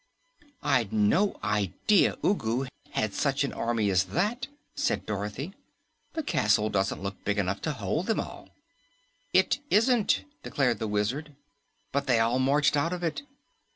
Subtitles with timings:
[0.63, 5.53] "I'd no idea Ugu had such an army as that," said Dorothy.
[6.13, 8.49] "The castle doesn't look big enough to hold them all."
[9.31, 11.35] "It isn't," declared the Wizard.
[11.91, 13.21] "But they all marched out of it."